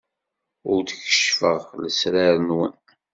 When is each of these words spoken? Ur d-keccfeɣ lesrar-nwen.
Ur 0.71 0.79
d-keccfeɣ 0.83 1.61
lesrar-nwen. 1.83 2.73